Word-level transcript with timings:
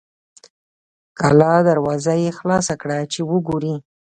کلا 1.19 1.53
دروازه 1.69 2.13
یې 2.23 2.29
خلاصه 2.39 2.73
کړه 2.81 2.97
چې 3.13 3.19
وګوري. 3.31 3.75